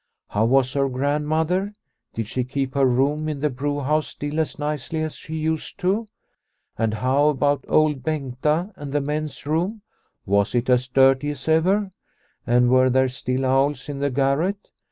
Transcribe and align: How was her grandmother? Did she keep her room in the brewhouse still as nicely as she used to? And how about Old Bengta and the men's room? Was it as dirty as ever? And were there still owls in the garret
How 0.29 0.45
was 0.45 0.73
her 0.73 0.89
grandmother? 0.89 1.73
Did 2.15 2.27
she 2.27 2.43
keep 2.43 2.73
her 2.73 2.87
room 2.87 3.29
in 3.29 3.41
the 3.41 3.51
brewhouse 3.51 4.07
still 4.07 4.39
as 4.39 4.57
nicely 4.57 4.99
as 5.03 5.13
she 5.13 5.35
used 5.35 5.79
to? 5.81 6.07
And 6.75 6.95
how 6.95 7.27
about 7.29 7.65
Old 7.67 8.01
Bengta 8.01 8.73
and 8.75 8.93
the 8.93 9.01
men's 9.01 9.45
room? 9.45 9.83
Was 10.25 10.55
it 10.55 10.71
as 10.71 10.87
dirty 10.87 11.29
as 11.29 11.47
ever? 11.47 11.91
And 12.47 12.71
were 12.71 12.89
there 12.89 13.09
still 13.09 13.45
owls 13.45 13.89
in 13.89 13.99
the 13.99 14.09
garret 14.09 14.69